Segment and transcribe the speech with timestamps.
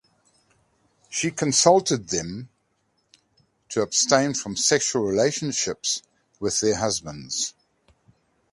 [1.11, 2.49] She counseled them
[3.69, 6.01] to abstain from sexual relationships
[6.39, 7.53] with their husbands.